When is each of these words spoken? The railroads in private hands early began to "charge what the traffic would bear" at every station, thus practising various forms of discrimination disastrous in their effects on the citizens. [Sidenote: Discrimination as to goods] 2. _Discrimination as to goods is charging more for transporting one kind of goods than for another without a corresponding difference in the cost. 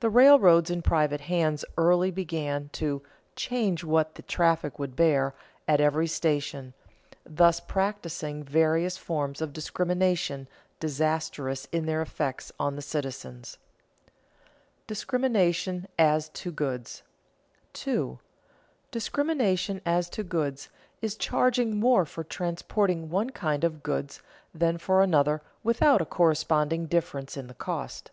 The 0.00 0.08
railroads 0.08 0.70
in 0.70 0.80
private 0.80 1.20
hands 1.20 1.66
early 1.76 2.10
began 2.10 2.70
to 2.72 3.02
"charge 3.36 3.84
what 3.84 4.14
the 4.14 4.22
traffic 4.22 4.78
would 4.78 4.96
bear" 4.96 5.34
at 5.68 5.82
every 5.82 6.06
station, 6.06 6.72
thus 7.26 7.60
practising 7.60 8.42
various 8.42 8.96
forms 8.96 9.42
of 9.42 9.52
discrimination 9.52 10.48
disastrous 10.78 11.66
in 11.72 11.84
their 11.84 12.00
effects 12.00 12.50
on 12.58 12.74
the 12.74 12.80
citizens. 12.80 13.58
[Sidenote: 14.08 14.86
Discrimination 14.86 15.88
as 15.98 16.30
to 16.30 16.50
goods] 16.50 17.02
2. 17.74 18.18
_Discrimination 18.90 19.82
as 19.84 20.08
to 20.08 20.22
goods 20.22 20.70
is 21.02 21.16
charging 21.16 21.78
more 21.78 22.06
for 22.06 22.24
transporting 22.24 23.10
one 23.10 23.28
kind 23.28 23.62
of 23.62 23.82
goods 23.82 24.22
than 24.54 24.78
for 24.78 25.02
another 25.02 25.42
without 25.62 26.00
a 26.00 26.06
corresponding 26.06 26.86
difference 26.86 27.36
in 27.36 27.46
the 27.46 27.52
cost. 27.52 28.10